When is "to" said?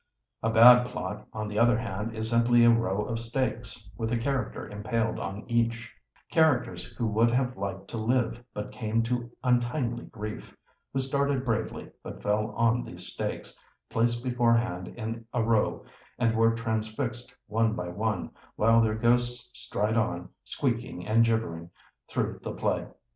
7.89-7.97, 9.03-9.29